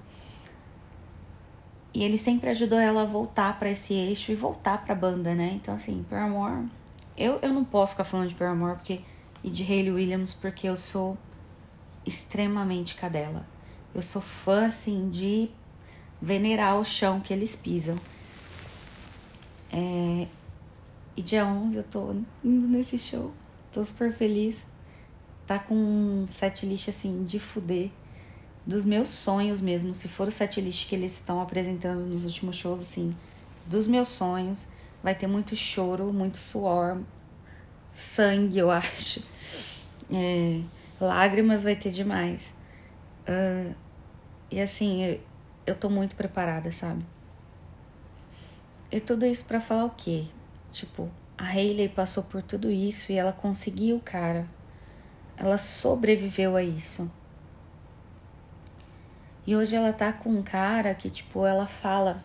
E 1.93 2.05
ele 2.05 2.17
sempre 2.17 2.51
ajudou 2.51 2.79
ela 2.79 3.03
a 3.03 3.05
voltar 3.05 3.59
para 3.59 3.71
esse 3.71 3.93
eixo 3.93 4.31
e 4.31 4.37
voltar 4.37 4.85
para 4.85 4.93
a 4.95 4.97
banda, 4.97 5.35
né? 5.35 5.53
Então 5.55 5.75
assim, 5.75 6.07
amor 6.11 6.69
eu, 7.17 7.39
eu 7.43 7.53
não 7.53 7.65
posso 7.65 7.93
ficar 7.93 8.05
falando 8.05 8.29
de 8.29 8.35
Paramore 8.35 8.77
porque, 8.77 9.01
e 9.43 9.51
de 9.51 9.63
Hayley 9.63 9.91
Williams 9.91 10.33
porque 10.33 10.69
eu 10.69 10.77
sou 10.77 11.19
extremamente 12.07 12.95
cadela. 12.95 13.45
Eu 13.93 14.01
sou 14.03 14.23
fã, 14.23 14.67
assim, 14.67 15.11
de 15.11 15.51
venerar 16.21 16.79
o 16.79 16.85
chão 16.85 17.21
que 17.21 17.33
eles 17.33 17.57
pisam. 17.57 17.97
É, 19.73 20.27
e 21.17 21.23
dia 21.23 21.47
11 21.47 21.77
eu 21.77 21.85
tô 21.85 22.15
indo 22.45 22.69
nesse 22.69 22.99
show. 22.99 23.33
Tô 23.73 23.85
super 23.85 24.13
feliz. 24.13 24.65
Tá 25.47 25.59
com 25.59 25.75
um 25.75 26.27
setlist, 26.29 26.89
assim, 26.89 27.25
de 27.25 27.39
fuder. 27.39 27.91
Dos 28.67 28.85
meus 28.85 29.09
sonhos 29.09 29.61
mesmo. 29.61 29.95
Se 29.95 30.09
for 30.09 30.29
o 30.29 30.31
setlist 30.31 30.89
que 30.89 30.95
eles 30.95 31.15
estão 31.15 31.41
apresentando 31.41 32.05
nos 32.07 32.25
últimos 32.25 32.57
shows, 32.57 32.81
assim, 32.81 33.17
dos 33.67 33.87
meus 33.87 34.09
sonhos. 34.09 34.67
Vai 35.03 35.15
ter 35.15 35.27
muito 35.27 35.57
choro, 35.57 36.13
muito 36.13 36.37
suor, 36.37 37.01
sangue, 37.93 38.59
eu 38.59 38.71
acho. 38.71 39.23
É, 40.13 40.61
lágrimas 41.01 41.63
vai 41.63 41.75
ter 41.75 41.91
demais. 41.91 42.53
Uh, 43.27 43.75
e 44.51 44.61
assim, 44.61 45.21
eu, 45.71 45.77
tô 45.77 45.89
muito 45.89 46.17
preparada, 46.17 46.71
sabe? 46.73 47.05
E 48.91 49.01
tudo 49.01 49.25
isso 49.25 49.45
para 49.45 49.61
falar 49.61 49.85
o 49.85 49.91
quê? 49.91 50.27
Tipo, 50.73 51.09
a 51.39 51.45
Hayley 51.45 51.89
passou 51.89 52.23
por 52.23 52.43
tudo 52.43 52.71
isso 52.71 53.13
e 53.13 53.17
ela 53.17 53.33
conseguiu, 53.33 54.01
cara. 54.05 54.47
Ela 55.37 55.57
sobreviveu 55.57 56.57
a 56.57 56.63
isso. 56.63 57.11
E 59.47 59.57
hoje 59.57 59.75
ela 59.75 59.93
tá 59.93 60.13
com 60.13 60.31
um 60.31 60.43
cara 60.43 60.95
que, 60.95 61.09
tipo, 61.09 61.47
ela 61.47 61.67
fala 61.67 62.23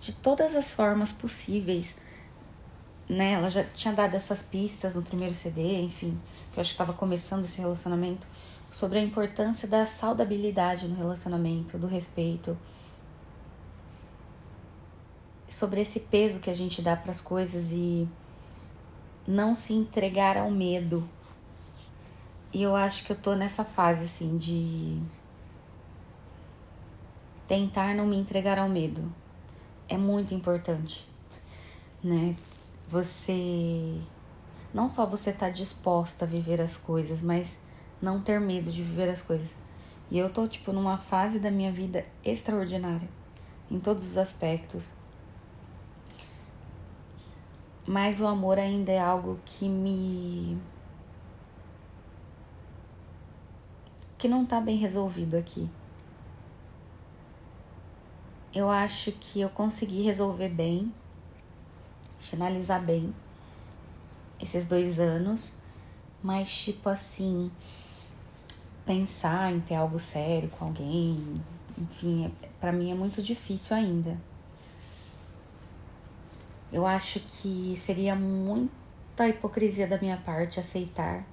de 0.00 0.12
todas 0.12 0.54
as 0.54 0.72
formas 0.72 1.12
possíveis. 1.12 1.96
Né? 3.08 3.32
Ela 3.32 3.48
já 3.48 3.64
tinha 3.64 3.94
dado 3.94 4.14
essas 4.14 4.42
pistas 4.42 4.94
no 4.94 5.02
primeiro 5.02 5.34
CD, 5.34 5.80
enfim, 5.80 6.20
que 6.52 6.58
eu 6.58 6.60
acho 6.60 6.70
que 6.70 6.74
estava 6.74 6.92
começando 6.92 7.44
esse 7.44 7.60
relacionamento, 7.60 8.26
sobre 8.72 8.98
a 8.98 9.02
importância 9.02 9.66
da 9.66 9.86
saudabilidade 9.86 10.86
no 10.86 10.96
relacionamento, 10.96 11.78
do 11.78 11.86
respeito, 11.86 12.56
sobre 15.48 15.80
esse 15.80 16.00
peso 16.00 16.38
que 16.38 16.50
a 16.50 16.54
gente 16.54 16.80
dá 16.80 16.96
para 16.96 17.10
as 17.10 17.20
coisas 17.20 17.72
e 17.72 18.08
não 19.26 19.54
se 19.54 19.72
entregar 19.72 20.36
ao 20.36 20.50
medo. 20.50 21.02
E 22.52 22.62
eu 22.62 22.74
acho 22.74 23.04
que 23.04 23.12
eu 23.12 23.16
tô 23.16 23.34
nessa 23.34 23.64
fase 23.64 24.04
assim 24.04 24.36
de 24.36 25.00
tentar 27.46 27.94
não 27.94 28.06
me 28.06 28.16
entregar 28.16 28.58
ao 28.58 28.68
medo 28.68 29.12
é 29.90 29.98
muito 29.98 30.32
importante, 30.32 31.06
né? 32.02 32.36
Você 32.88 34.00
não 34.72 34.88
só 34.88 35.04
você 35.04 35.32
tá 35.32 35.50
disposta 35.50 36.24
a 36.24 36.28
viver 36.28 36.60
as 36.60 36.76
coisas, 36.76 37.20
mas 37.20 37.58
não 38.00 38.20
ter 38.20 38.40
medo 38.40 38.70
de 38.70 38.82
viver 38.82 39.08
as 39.08 39.22
coisas. 39.22 39.56
E 40.10 40.18
eu 40.18 40.30
tô 40.30 40.46
tipo 40.48 40.72
numa 40.72 40.98
fase 40.98 41.38
da 41.38 41.50
minha 41.50 41.70
vida 41.70 42.04
extraordinária 42.24 43.08
em 43.70 43.78
todos 43.78 44.04
os 44.04 44.18
aspectos. 44.18 44.90
Mas 47.86 48.20
o 48.20 48.26
amor 48.26 48.58
ainda 48.58 48.92
é 48.92 49.00
algo 49.00 49.38
que 49.44 49.68
me 49.68 50.58
que 54.18 54.28
não 54.28 54.44
tá 54.44 54.60
bem 54.60 54.76
resolvido 54.76 55.36
aqui 55.36 55.68
eu 58.52 58.68
acho 58.68 59.12
que 59.12 59.40
eu 59.40 59.48
consegui 59.48 60.02
resolver 60.02 60.48
bem, 60.48 60.92
finalizar 62.18 62.82
bem 62.82 63.14
esses 64.40 64.66
dois 64.66 64.98
anos, 64.98 65.56
mas 66.22 66.50
tipo 66.52 66.88
assim, 66.88 67.50
pensar 68.90 69.52
em 69.52 69.60
ter 69.60 69.76
algo 69.76 70.00
sério 70.00 70.48
com 70.48 70.64
alguém, 70.64 71.40
enfim, 71.78 72.26
é, 72.42 72.48
para 72.60 72.72
mim 72.72 72.90
é 72.90 72.94
muito 72.94 73.22
difícil 73.22 73.76
ainda. 73.76 74.18
Eu 76.72 76.84
acho 76.84 77.20
que 77.20 77.80
seria 77.80 78.16
muita 78.16 79.28
hipocrisia 79.28 79.86
da 79.86 79.96
minha 79.96 80.16
parte 80.16 80.58
aceitar 80.58 81.24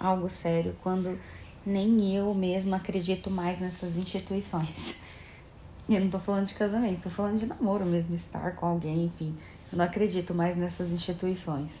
algo 0.00 0.30
sério 0.30 0.74
quando 0.82 1.20
nem 1.66 2.16
eu 2.16 2.32
mesma 2.32 2.78
acredito 2.78 3.30
mais 3.30 3.60
nessas 3.60 3.94
instituições. 3.98 5.02
Eu 5.86 6.00
não 6.00 6.08
tô 6.08 6.18
falando 6.18 6.46
de 6.46 6.54
casamento, 6.54 7.02
tô 7.02 7.10
falando 7.10 7.38
de 7.38 7.44
namoro 7.44 7.84
mesmo, 7.84 8.14
estar 8.14 8.56
com 8.56 8.64
alguém, 8.64 9.04
enfim. 9.04 9.36
Eu 9.70 9.76
não 9.76 9.84
acredito 9.84 10.32
mais 10.32 10.56
nessas 10.56 10.90
instituições. 10.90 11.72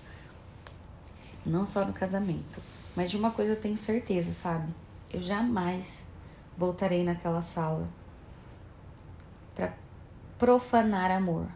Não 1.46 1.66
só 1.66 1.86
no 1.86 1.92
casamento. 1.94 2.60
Mas 2.96 3.10
de 3.10 3.16
uma 3.16 3.30
coisa 3.30 3.52
eu 3.52 3.60
tenho 3.60 3.76
certeza, 3.76 4.32
sabe? 4.32 4.72
Eu 5.12 5.20
jamais 5.20 6.06
voltarei 6.56 7.04
naquela 7.04 7.42
sala 7.42 7.88
para 9.54 9.72
profanar 10.38 11.10
amor. 11.10 11.46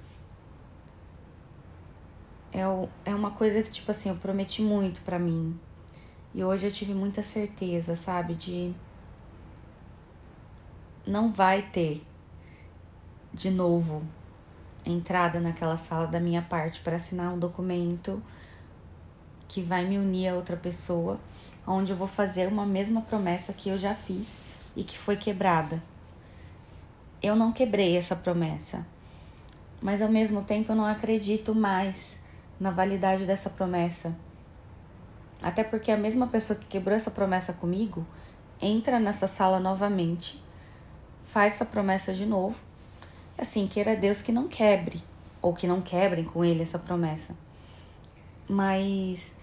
É, 2.53 2.63
é 3.05 3.15
uma 3.15 3.31
coisa 3.31 3.63
que, 3.63 3.71
tipo 3.71 3.91
assim, 3.91 4.09
eu 4.09 4.17
prometi 4.17 4.63
muito 4.63 5.01
para 5.03 5.19
mim. 5.19 5.59
E 6.35 6.43
hoje 6.43 6.67
eu 6.67 6.71
tive 6.71 6.95
muita 6.95 7.23
certeza, 7.23 7.95
sabe? 7.95 8.35
De. 8.35 8.75
Não 11.07 11.31
vai 11.31 11.63
ter 11.63 12.05
de 13.33 13.51
novo 13.51 14.03
entrada 14.85 15.39
naquela 15.41 15.77
sala 15.77 16.07
da 16.07 16.19
minha 16.19 16.43
parte 16.43 16.81
para 16.81 16.97
assinar 16.97 17.33
um 17.33 17.39
documento 17.39 18.23
que 19.49 19.63
vai 19.63 19.85
me 19.85 19.99
unir 19.99 20.29
a 20.29 20.35
outra 20.35 20.57
pessoa, 20.57 21.19
onde 21.67 21.91
eu 21.91 21.97
vou 21.97 22.07
fazer 22.07 22.47
uma 22.47 22.67
mesma 22.67 23.01
promessa 23.01 23.53
que 23.53 23.71
eu 23.71 23.79
já 23.79 23.95
fiz 23.95 24.37
e 24.77 24.85
que 24.85 24.99
foi 24.99 25.17
quebrada. 25.17 25.83
Eu 27.21 27.35
não 27.35 27.51
quebrei 27.51 27.97
essa 27.97 28.15
promessa, 28.15 28.87
mas 29.81 30.01
ao 30.01 30.09
mesmo 30.09 30.43
tempo 30.43 30.71
eu 30.71 30.77
não 30.77 30.85
acredito 30.85 31.55
mais 31.55 32.23
na 32.61 32.71
validade 32.71 33.25
dessa 33.25 33.51
promessa. 33.51 34.15
Até 35.41 35.65
porque 35.65 35.91
a 35.91 35.97
mesma 35.97 36.27
pessoa 36.27 36.59
que 36.59 36.67
quebrou 36.67 36.95
essa 36.95 37.11
promessa 37.11 37.53
comigo 37.53 38.07
entra 38.61 38.99
nessa 38.99 39.27
sala 39.27 39.61
novamente, 39.61 40.43
faz 41.25 41.55
essa 41.55 41.65
promessa 41.65 42.13
de 42.13 42.27
novo. 42.27 42.57
Assim, 43.37 43.69
queira 43.69 43.95
Deus 43.95 44.21
que 44.21 44.33
não 44.33 44.49
quebre, 44.49 45.03
ou 45.41 45.55
que 45.55 45.67
não 45.67 45.81
quebrem 45.81 46.25
com 46.25 46.45
ele 46.45 46.63
essa 46.63 46.79
promessa. 46.79 47.37
Mas 48.49 49.38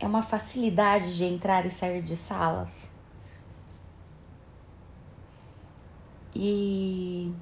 é 0.00 0.06
uma 0.06 0.22
facilidade 0.22 1.14
de 1.14 1.24
entrar 1.24 1.66
e 1.66 1.70
sair 1.70 2.00
de 2.00 2.16
salas. 2.16 2.90
E 6.34 7.34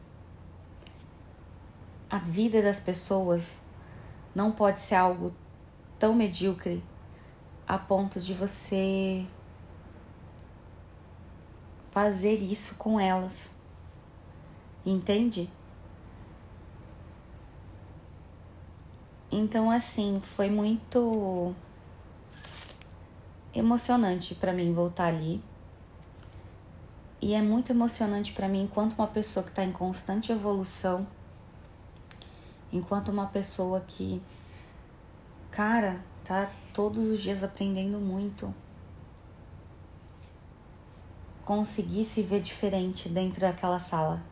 a 2.10 2.18
vida 2.18 2.60
das 2.60 2.80
pessoas 2.80 3.60
não 4.34 4.50
pode 4.50 4.80
ser 4.80 4.96
algo 4.96 5.32
tão 6.00 6.14
medíocre 6.14 6.82
a 7.66 7.78
ponto 7.78 8.18
de 8.18 8.34
você 8.34 9.24
fazer 11.92 12.34
isso 12.34 12.74
com 12.74 12.98
elas. 12.98 13.54
Entende? 14.84 15.48
Então, 19.30 19.70
assim, 19.70 20.20
foi 20.34 20.50
muito 20.50 21.54
emocionante 23.58 24.34
para 24.34 24.52
mim 24.52 24.72
voltar 24.72 25.06
ali. 25.06 25.42
E 27.20 27.34
é 27.34 27.42
muito 27.42 27.70
emocionante 27.70 28.32
para 28.32 28.48
mim 28.48 28.62
enquanto 28.62 28.94
uma 28.94 29.06
pessoa 29.06 29.42
que 29.42 29.50
está 29.50 29.64
em 29.64 29.72
constante 29.72 30.30
evolução, 30.30 31.06
enquanto 32.72 33.08
uma 33.08 33.26
pessoa 33.26 33.80
que, 33.80 34.22
cara, 35.50 36.00
tá 36.24 36.48
todos 36.72 37.04
os 37.08 37.20
dias 37.20 37.42
aprendendo 37.42 37.98
muito, 37.98 38.54
conseguir 41.44 42.04
se 42.04 42.22
ver 42.22 42.40
diferente 42.40 43.08
dentro 43.08 43.40
daquela 43.40 43.80
sala. 43.80 44.22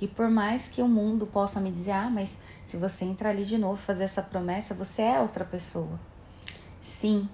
E 0.00 0.06
por 0.06 0.28
mais 0.28 0.68
que 0.68 0.80
o 0.80 0.86
mundo 0.86 1.26
possa 1.26 1.60
me 1.60 1.72
dizer, 1.72 1.90
ah, 1.90 2.08
mas 2.08 2.36
se 2.64 2.76
você 2.76 3.04
entrar 3.04 3.30
ali 3.30 3.44
de 3.44 3.58
novo 3.58 3.76
fazer 3.76 4.04
essa 4.04 4.22
promessa, 4.22 4.72
você 4.72 5.02
é 5.02 5.20
outra 5.20 5.44
pessoa. 5.44 5.98
Sim, 6.80 7.28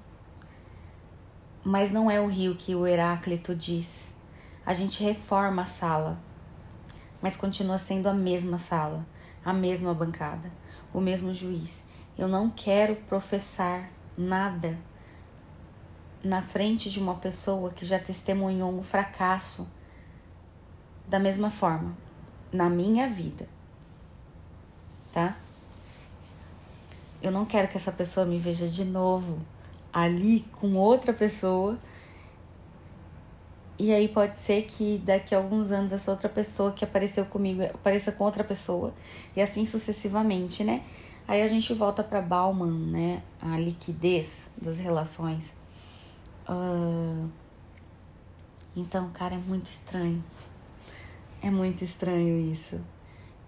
mas 1.65 1.91
não 1.91 2.11
é 2.11 2.21
o 2.21 2.27
rio 2.27 2.55
que 2.55 2.75
o 2.75 2.87
Heráclito 2.87 3.55
diz. 3.55 4.15
A 4.67 4.75
gente 4.75 5.03
reforma 5.03 5.63
a 5.63 5.67
sala, 5.67 6.21
mas 7.23 7.37
continua 7.37 7.79
sendo 7.79 8.07
a 8.07 8.13
mesma 8.13 8.59
sala, 8.59 9.07
a 9.43 9.53
mesma 9.53 9.95
bancada, 9.95 10.53
o 10.93 11.01
mesmo 11.01 11.33
juiz. 11.33 11.89
Eu 12.19 12.29
não 12.29 12.51
quero 12.51 12.97
professar 12.97 13.91
nada 14.17 14.79
na 16.23 16.43
frente 16.43 16.91
de 16.91 17.01
uma 17.01 17.15
pessoa 17.15 17.71
que 17.71 17.85
já 17.85 17.99
testemunhou 17.99 18.73
um 18.73 18.83
fracasso 18.83 19.67
da 21.09 21.19
mesma 21.19 21.51
forma 21.51 21.97
na 22.53 22.71
minha 22.71 23.09
vida. 23.09 23.49
Tá? 25.13 25.37
Eu 27.23 27.33
não 27.33 27.45
quero 27.45 27.69
que 27.69 27.77
essa 27.77 27.91
pessoa 27.91 28.25
me 28.25 28.39
veja 28.39 28.69
de 28.69 28.85
novo 28.85 29.39
ali 29.95 30.41
com 30.53 30.75
outra 30.75 31.13
pessoa. 31.13 31.79
E 33.79 33.93
aí 33.93 34.09
pode 34.09 34.37
ser 34.37 34.63
que 34.63 34.99
daqui 35.05 35.35
a 35.35 35.39
alguns 35.39 35.71
anos 35.71 35.93
essa 35.93 36.11
outra 36.11 36.29
pessoa 36.29 36.73
que 36.73 36.85
apareceu 36.85 37.25
comigo 37.25 37.63
apareça 37.63 38.11
com 38.13 38.25
outra 38.25 38.45
pessoa 38.45 38.93
e 39.37 39.41
assim 39.41 39.67
sucessivamente, 39.67 40.65
né? 40.65 40.85
Aí 41.27 41.43
a 41.43 41.49
gente 41.49 41.73
volta 41.73 42.03
para 42.03 42.21
Bauman, 42.21 42.71
né? 42.91 43.23
A 43.41 43.59
liquidez 43.59 44.51
das 44.61 44.79
relações. 44.79 45.57
Uh... 46.49 47.29
Então, 48.77 49.11
cara, 49.11 49.37
é 49.37 49.39
muito 49.39 49.67
estranho. 49.67 50.23
É 51.41 51.51
muito 51.51 51.85
estranho 51.85 52.53
isso. 52.53 52.81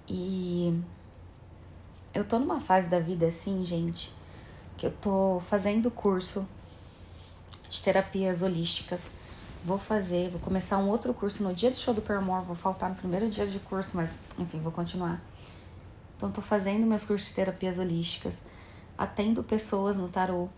E 0.08 0.80
eu 2.14 2.24
tô 2.24 2.38
numa 2.38 2.60
fase 2.60 2.88
da 2.88 3.00
vida 3.00 3.26
assim, 3.26 3.64
gente, 3.66 4.12
que 4.76 4.86
eu 4.86 4.90
tô 4.90 5.42
fazendo 5.48 5.90
curso 5.90 6.46
de 7.68 7.82
terapias 7.82 8.42
holísticas. 8.42 9.10
Vou 9.64 9.78
fazer, 9.78 10.30
vou 10.30 10.38
começar 10.40 10.78
um 10.78 10.88
outro 10.88 11.12
curso 11.12 11.42
no 11.42 11.52
dia 11.52 11.70
do 11.70 11.76
show 11.76 11.92
do 11.92 12.00
Permore, 12.00 12.44
vou 12.44 12.54
faltar 12.54 12.90
no 12.90 12.96
primeiro 12.96 13.28
dia 13.28 13.46
de 13.46 13.58
curso, 13.58 13.90
mas 13.94 14.10
enfim, 14.38 14.60
vou 14.60 14.70
continuar. 14.70 15.20
Então 16.16 16.30
tô 16.30 16.40
fazendo 16.40 16.86
meus 16.86 17.04
cursos 17.04 17.28
de 17.28 17.34
terapias 17.34 17.78
holísticas, 17.78 18.42
atendo 18.96 19.42
pessoas 19.42 19.96
no 19.96 20.08
tarô 20.08 20.48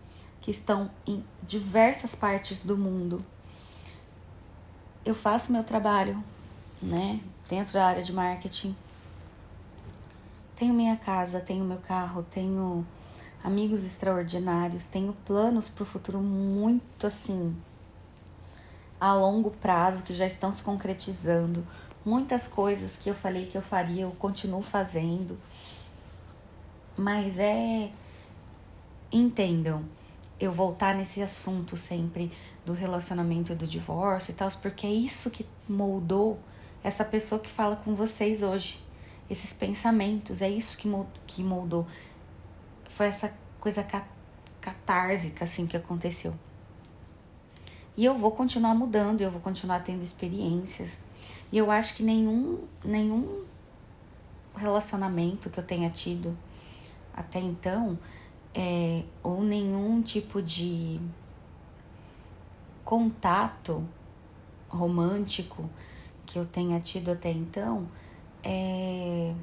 que 0.41 0.51
estão 0.51 0.89
em 1.07 1.23
diversas 1.41 2.13
partes 2.13 2.63
do 2.63 2.77
mundo. 2.77 3.25
Eu 5.03 5.15
faço 5.15 5.51
meu 5.51 5.63
trabalho 5.63 6.23
né? 6.81 7.19
Dentro 7.47 7.73
da 7.73 7.85
área 7.85 8.03
de 8.03 8.13
marketing. 8.13 8.75
Tenho 10.55 10.73
minha 10.73 10.97
casa, 10.97 11.39
tenho 11.39 11.63
meu 11.63 11.77
carro, 11.77 12.23
tenho 12.23 12.85
amigos 13.43 13.85
extraordinários, 13.85 14.85
tenho 14.85 15.13
planos 15.25 15.69
para 15.69 15.83
o 15.83 15.85
futuro 15.85 16.19
muito 16.19 17.07
assim 17.07 17.55
a 18.99 19.13
longo 19.13 19.51
prazo 19.51 20.03
que 20.03 20.13
já 20.13 20.25
estão 20.25 20.51
se 20.51 20.61
concretizando. 20.61 21.65
Muitas 22.03 22.47
coisas 22.47 22.95
que 22.97 23.09
eu 23.09 23.15
falei 23.15 23.45
que 23.45 23.57
eu 23.57 23.61
faria, 23.61 24.03
eu 24.03 24.11
continuo 24.11 24.61
fazendo. 24.61 25.37
Mas 26.97 27.39
é 27.39 27.91
entendam, 29.11 29.83
eu 30.39 30.51
voltar 30.51 30.93
nesse 30.93 31.21
assunto 31.21 31.75
sempre 31.77 32.31
do 32.65 32.73
relacionamento 32.73 33.53
e 33.53 33.55
do 33.55 33.65
divórcio 33.65 34.31
e 34.31 34.35
tal, 34.35 34.49
porque 34.61 34.85
é 34.85 34.91
isso 34.91 35.31
que 35.31 35.45
moldou 35.67 36.37
essa 36.83 37.03
pessoa 37.03 37.41
que 37.41 37.49
fala 37.49 37.75
com 37.75 37.95
vocês 37.95 38.43
hoje. 38.43 38.79
Esses 39.29 39.53
pensamentos, 39.53 40.41
é 40.41 40.49
isso 40.49 40.77
que 40.77 41.43
moldou. 41.43 41.87
Foi 42.99 43.07
essa 43.07 43.33
coisa 43.61 43.81
catársica 44.59 45.45
assim 45.45 45.65
que 45.65 45.77
aconteceu. 45.77 46.33
E 47.95 48.03
eu 48.03 48.17
vou 48.17 48.31
continuar 48.31 48.75
mudando, 48.75 49.21
eu 49.21 49.31
vou 49.31 49.39
continuar 49.39 49.79
tendo 49.85 50.03
experiências. 50.03 50.99
E 51.49 51.57
eu 51.57 51.71
acho 51.71 51.95
que 51.95 52.03
nenhum 52.03 52.67
nenhum 52.83 53.45
relacionamento 54.53 55.49
que 55.49 55.57
eu 55.57 55.63
tenha 55.63 55.89
tido 55.89 56.37
até 57.13 57.39
então 57.39 57.97
é, 58.53 59.05
ou 59.23 59.41
nenhum 59.43 60.01
tipo 60.01 60.41
de 60.41 60.99
contato 62.83 63.81
romântico 64.67 65.69
que 66.25 66.37
eu 66.37 66.45
tenha 66.45 66.81
tido 66.81 67.11
até 67.11 67.31
então 67.31 67.87
é, 68.43 69.33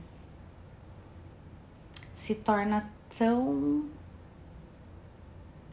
se 2.14 2.34
torna 2.34 2.94
tão 3.18 3.86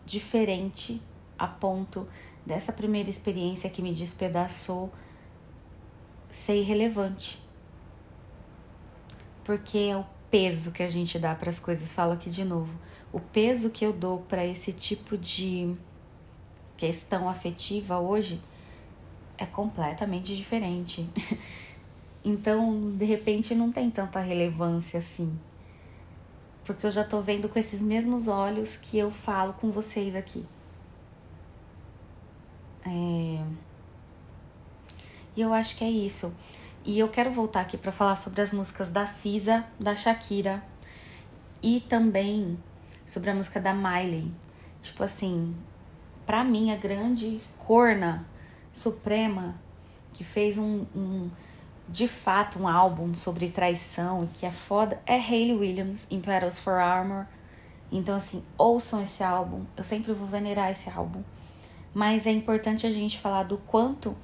diferente 0.05 1.01
a 1.37 1.47
ponto 1.47 2.07
dessa 2.45 2.71
primeira 2.73 3.09
experiência 3.09 3.69
que 3.69 3.81
me 3.81 3.93
despedaçou 3.93 4.91
ser 6.29 6.59
irrelevante. 6.59 7.41
Porque 9.43 9.77
é 9.77 9.97
o 9.97 10.05
peso 10.31 10.71
que 10.71 10.81
a 10.81 10.89
gente 10.89 11.19
dá 11.19 11.35
para 11.35 11.49
as 11.49 11.59
coisas. 11.59 11.91
Falo 11.91 12.13
aqui 12.13 12.29
de 12.29 12.43
novo. 12.43 12.73
O 13.11 13.19
peso 13.19 13.69
que 13.69 13.85
eu 13.85 13.93
dou 13.93 14.21
para 14.21 14.45
esse 14.45 14.73
tipo 14.73 15.17
de 15.17 15.75
questão 16.75 17.29
afetiva 17.29 17.99
hoje 17.99 18.41
é 19.37 19.45
completamente 19.45 20.35
diferente. 20.35 21.07
então, 22.25 22.91
de 22.97 23.05
repente, 23.05 23.53
não 23.53 23.71
tem 23.71 23.91
tanta 23.91 24.19
relevância 24.19 24.97
assim. 24.97 25.37
Porque 26.65 26.85
eu 26.85 26.91
já 26.91 27.03
tô 27.03 27.21
vendo 27.21 27.49
com 27.49 27.59
esses 27.59 27.81
mesmos 27.81 28.27
olhos 28.27 28.77
que 28.77 28.97
eu 28.97 29.11
falo 29.11 29.53
com 29.53 29.71
vocês 29.71 30.15
aqui. 30.15 30.45
É... 32.85 33.43
E 35.35 35.41
eu 35.41 35.53
acho 35.53 35.75
que 35.75 35.83
é 35.83 35.89
isso. 35.89 36.35
E 36.85 36.99
eu 36.99 37.07
quero 37.07 37.31
voltar 37.31 37.61
aqui 37.61 37.77
para 37.77 37.91
falar 37.91 38.15
sobre 38.15 38.41
as 38.41 38.51
músicas 38.51 38.91
da 38.91 39.05
Cisa, 39.05 39.65
da 39.79 39.95
Shakira 39.95 40.63
e 41.61 41.79
também 41.79 42.57
sobre 43.05 43.29
a 43.29 43.33
música 43.35 43.59
da 43.59 43.73
Miley. 43.73 44.31
Tipo 44.81 45.03
assim, 45.03 45.55
pra 46.25 46.43
mim 46.43 46.71
a 46.71 46.75
grande 46.75 47.39
corna 47.57 48.25
suprema 48.73 49.55
que 50.13 50.23
fez 50.23 50.57
um, 50.57 50.85
um 50.95 51.29
de 51.87 52.07
fato 52.07 52.59
um 52.59 52.67
álbum 52.67 53.13
sobre 53.13 53.49
traição 53.49 54.23
e 54.23 54.27
que 54.27 54.45
é 54.45 54.51
foda 54.51 55.01
é 55.05 55.15
Hayley 55.15 55.53
Williams 55.53 56.07
em 56.09 56.19
Petals 56.19 56.57
for 56.57 56.73
Armor. 56.73 57.25
Então 57.91 58.15
assim, 58.15 58.43
ouçam 58.57 59.01
esse 59.01 59.23
álbum. 59.23 59.63
Eu 59.75 59.83
sempre 59.83 60.13
vou 60.13 60.27
venerar 60.27 60.71
esse 60.71 60.89
álbum. 60.89 61.21
Mas 61.93 62.25
é 62.25 62.31
importante 62.31 62.87
a 62.87 62.89
gente 62.89 63.19
falar 63.19 63.43
do 63.43 63.57
quanto 63.57 64.15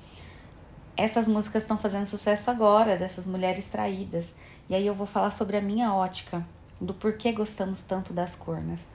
essas 0.97 1.27
músicas 1.27 1.63
estão 1.63 1.77
fazendo 1.77 2.07
sucesso 2.07 2.49
agora, 2.49 2.97
dessas 2.97 3.25
mulheres 3.25 3.67
traídas. 3.67 4.33
E 4.69 4.75
aí 4.75 4.85
eu 4.85 4.93
vou 4.93 5.07
falar 5.07 5.31
sobre 5.31 5.55
a 5.55 5.61
minha 5.61 5.93
ótica, 5.93 6.45
do 6.81 6.93
porquê 6.93 7.31
gostamos 7.31 7.81
tanto 7.81 8.11
das 8.11 8.35
cornas. 8.35 8.87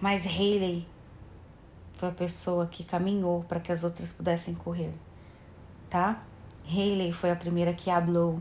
Mas 0.00 0.26
Hayley 0.26 0.86
foi 1.94 2.08
a 2.08 2.12
pessoa 2.12 2.66
que 2.66 2.82
caminhou 2.82 3.44
para 3.44 3.60
que 3.60 3.70
as 3.70 3.84
outras 3.84 4.10
pudessem 4.10 4.54
correr, 4.54 4.92
tá? 5.88 6.22
Hayley 6.66 7.12
foi 7.12 7.30
a 7.30 7.36
primeira 7.36 7.72
que 7.72 7.90
falou 7.90 8.40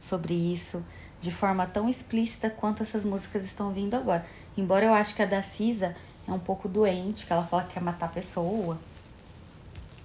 sobre 0.00 0.34
isso 0.34 0.84
de 1.20 1.30
forma 1.30 1.66
tão 1.66 1.88
explícita 1.88 2.48
quanto 2.48 2.82
essas 2.82 3.04
músicas 3.04 3.44
estão 3.44 3.72
vindo 3.72 3.94
agora. 3.94 4.24
Embora 4.56 4.86
eu 4.86 4.94
acho 4.94 5.14
que 5.14 5.22
a 5.22 5.26
da 5.26 5.42
Cisa 5.42 5.94
é 6.26 6.32
um 6.32 6.38
pouco 6.38 6.68
doente, 6.68 7.26
que 7.26 7.32
ela 7.32 7.44
fala 7.44 7.64
que 7.64 7.74
quer 7.74 7.82
matar 7.82 8.06
a 8.06 8.08
pessoa, 8.08 8.78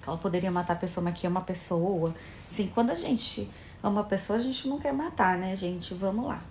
que 0.02 0.08
ela 0.08 0.18
poderia 0.18 0.50
matar 0.50 0.74
a 0.74 0.76
pessoa, 0.76 1.02
mas 1.02 1.18
que 1.18 1.26
ama 1.26 1.40
a 1.40 1.42
pessoa. 1.42 2.14
Assim, 2.50 2.68
quando 2.68 2.90
a 2.90 2.94
gente 2.94 3.48
ama 3.82 4.02
a 4.02 4.04
pessoa, 4.04 4.38
a 4.38 4.42
gente 4.42 4.68
não 4.68 4.78
quer 4.78 4.92
matar, 4.92 5.38
né, 5.38 5.56
gente? 5.56 5.94
Vamos 5.94 6.26
lá. 6.26 6.42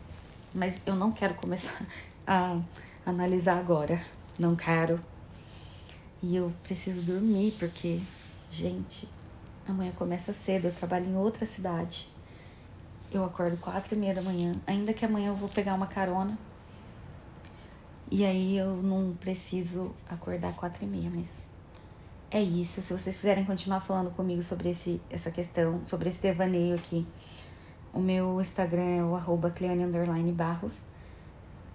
Mas 0.54 0.82
eu 0.86 0.96
não 0.96 1.12
quero 1.12 1.36
começar 1.36 1.86
a 2.26 2.58
analisar 3.06 3.60
agora. 3.60 4.04
Não 4.40 4.56
quero. 4.56 5.00
E 6.24 6.36
eu 6.36 6.52
preciso 6.64 7.04
dormir, 7.04 7.54
porque, 7.60 8.00
gente, 8.50 9.08
amanhã 9.68 9.92
começa 9.92 10.34
cedo. 10.34 10.66
Eu 10.66 10.74
trabalho 10.74 11.06
em 11.06 11.16
outra 11.16 11.46
cidade. 11.46 12.08
Eu 13.12 13.24
acordo 13.24 13.58
quatro 13.58 13.96
e 13.96 13.98
meia 13.98 14.14
da 14.14 14.22
manhã. 14.22 14.54
Ainda 14.66 14.94
que 14.94 15.06
amanhã 15.06 15.30
eu 15.30 15.36
vou 15.36 15.50
pegar 15.50 15.74
uma 15.74 15.88
carona. 15.88 16.38
E 18.12 18.24
aí 18.24 18.58
eu 18.58 18.76
não 18.78 19.16
preciso 19.16 19.94
acordar 20.10 20.54
quatro 20.54 20.84
e 20.84 20.88
meia, 20.88 21.10
mas 21.14 21.28
é 22.30 22.42
isso. 22.42 22.82
Se 22.82 22.94
vocês 22.94 23.16
quiserem 23.16 23.46
continuar 23.46 23.82
falando 23.82 24.12
comigo 24.12 24.44
sobre 24.44 24.70
esse, 24.70 25.02
essa 25.10 25.32
questão, 25.32 25.82
sobre 25.86 26.10
esse 26.10 26.22
devaneio 26.22 26.76
aqui, 26.76 27.06
o 27.94 28.00
meu 28.00 28.42
Instagram 28.42 28.82
é 28.82 29.04
o 29.04 29.16
arroba 29.16 29.54
Barros. 30.34 30.84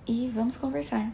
E 0.07 0.29
vamos 0.29 0.57
conversar. 0.57 1.11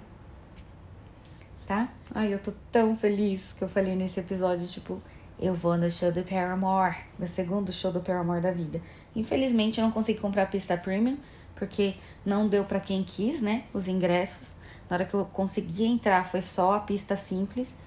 Tá? 1.66 1.88
Ai, 2.14 2.32
eu 2.32 2.38
tô 2.38 2.52
tão 2.70 2.96
feliz 2.96 3.52
que 3.56 3.62
eu 3.62 3.68
falei 3.68 3.96
nesse 3.96 4.20
episódio, 4.20 4.66
tipo, 4.66 5.00
eu 5.38 5.54
vou 5.54 5.76
no 5.76 5.90
show 5.90 6.10
do 6.10 6.22
Paramore, 6.22 6.96
no 7.18 7.26
segundo 7.26 7.72
show 7.72 7.92
do 7.92 8.00
Paramore 8.00 8.40
da 8.40 8.50
vida. 8.50 8.80
Infelizmente 9.14 9.80
eu 9.80 9.84
não 9.84 9.92
consegui 9.92 10.20
comprar 10.20 10.44
a 10.44 10.46
pista 10.46 10.76
premium, 10.76 11.18
porque 11.54 11.94
não 12.24 12.48
deu 12.48 12.64
para 12.64 12.80
quem 12.80 13.04
quis, 13.04 13.40
né? 13.40 13.64
Os 13.72 13.88
ingressos. 13.88 14.56
Na 14.88 14.96
hora 14.96 15.04
que 15.04 15.14
eu 15.14 15.24
consegui 15.26 15.84
entrar 15.84 16.30
foi 16.30 16.42
só 16.42 16.74
a 16.74 16.80
pista 16.80 17.16
simples 17.16 17.78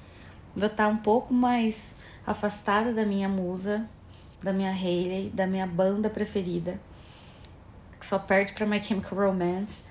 vou 0.56 0.68
estar 0.68 0.88
um 0.88 0.98
pouco 0.98 1.34
mais 1.34 1.96
afastada 2.26 2.94
da 2.94 3.06
minha 3.06 3.30
musa, 3.30 3.88
da 4.42 4.54
minha 4.54 4.72
Hayley, 4.72 5.30
da 5.30 5.46
minha 5.48 5.68
banda 5.68 6.10
preferida, 6.10 6.80
que 8.00 8.06
só 8.06 8.20
perde 8.20 8.54
pra 8.54 8.66
My 8.66 8.82
Chemical 8.82 9.18
Romance, 9.18 9.84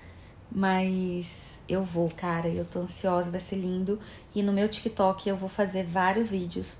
mas 0.50 1.26
eu 1.68 1.84
vou, 1.84 2.08
cara, 2.10 2.48
eu 2.48 2.64
tô 2.64 2.80
ansiosa, 2.80 3.30
vai 3.30 3.40
ser 3.40 3.56
lindo. 3.56 4.00
E 4.34 4.42
no 4.42 4.52
meu 4.52 4.68
TikTok 4.68 5.28
eu 5.28 5.36
vou 5.36 5.48
fazer 5.48 5.84
vários 5.84 6.30
vídeos 6.30 6.76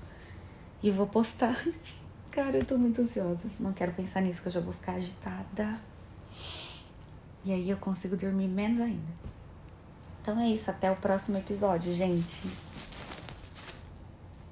e 0.81 0.91
vou 0.91 1.07
postar. 1.07 1.55
cara, 2.31 2.57
eu 2.57 2.65
tô 2.65 2.77
muito 2.77 3.01
ansiosa. 3.01 3.49
Não 3.59 3.73
quero 3.73 3.91
pensar 3.93 4.21
nisso, 4.21 4.41
que 4.41 4.47
eu 4.47 4.51
já 4.51 4.59
vou 4.59 4.73
ficar 4.73 4.93
agitada. 4.93 5.79
E 7.45 7.51
aí 7.51 7.69
eu 7.69 7.77
consigo 7.77 8.15
dormir 8.15 8.47
menos 8.47 8.79
ainda. 8.79 9.19
Então 10.21 10.39
é 10.39 10.49
isso, 10.49 10.69
até 10.69 10.91
o 10.91 10.95
próximo 10.95 11.37
episódio, 11.37 11.93
gente. 11.93 12.41